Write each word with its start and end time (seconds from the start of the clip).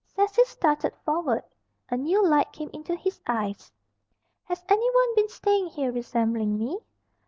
Cecil 0.07 0.45
started 0.45 0.95
forward. 1.05 1.43
A 1.89 1.95
new 1.95 2.25
light 2.27 2.51
came 2.51 2.71
into 2.73 2.95
his 2.95 3.21
eyes. 3.27 3.71
"Has 4.45 4.65
anyone 4.67 5.15
been 5.15 5.29
staying 5.29 5.67
here 5.67 5.91
resembling 5.91 6.57
me?" 6.57 6.79